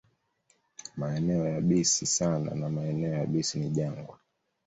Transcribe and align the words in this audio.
Maeneo 0.97 1.45
yabisi 1.55 2.05
sana 2.05 2.49
na 2.55 2.69
maeneo 2.69 3.13
yabisi 3.13 3.59
ni 3.59 3.69
jangwa. 3.69 4.19